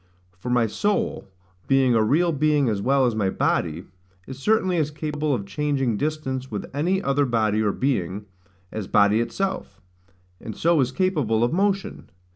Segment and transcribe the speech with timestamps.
[0.35, 1.27] For my soul,
[1.67, 3.85] being a real being as well as my body,
[4.25, 8.25] is certainly as capable of changing distance with any other body, or being,
[8.71, 9.79] as body itself;
[10.39, 12.09] and so is capable of motion.